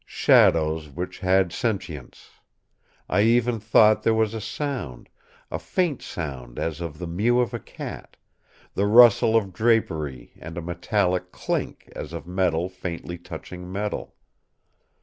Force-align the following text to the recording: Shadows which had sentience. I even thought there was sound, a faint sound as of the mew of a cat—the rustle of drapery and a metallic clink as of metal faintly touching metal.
Shadows 0.07 0.89
which 0.89 1.19
had 1.19 1.53
sentience. 1.53 2.31
I 3.07 3.21
even 3.21 3.59
thought 3.59 4.01
there 4.01 4.15
was 4.15 4.43
sound, 4.43 5.09
a 5.51 5.59
faint 5.59 6.01
sound 6.01 6.57
as 6.57 6.81
of 6.81 6.97
the 6.97 7.05
mew 7.05 7.39
of 7.39 7.53
a 7.53 7.59
cat—the 7.59 8.87
rustle 8.87 9.35
of 9.37 9.53
drapery 9.53 10.33
and 10.39 10.57
a 10.57 10.61
metallic 10.63 11.31
clink 11.31 11.87
as 11.95 12.13
of 12.13 12.25
metal 12.25 12.67
faintly 12.67 13.19
touching 13.19 13.71
metal. 13.71 14.15